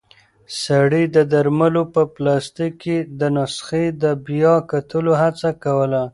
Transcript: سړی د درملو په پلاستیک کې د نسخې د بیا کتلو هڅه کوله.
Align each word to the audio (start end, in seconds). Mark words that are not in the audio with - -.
سړی 0.63 1.03
د 1.15 1.17
درملو 1.33 1.83
په 1.95 2.01
پلاستیک 2.13 2.73
کې 2.83 2.97
د 3.19 3.21
نسخې 3.35 3.85
د 4.01 4.03
بیا 4.25 4.53
کتلو 4.71 5.13
هڅه 5.21 5.49
کوله. 5.63 6.03